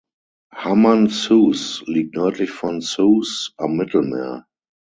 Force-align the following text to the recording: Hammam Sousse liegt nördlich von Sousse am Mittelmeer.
Hammam 0.51 1.09
Sousse 1.09 1.83
liegt 1.85 2.15
nördlich 2.15 2.49
von 2.49 2.81
Sousse 2.81 3.51
am 3.57 3.75
Mittelmeer. 3.77 4.47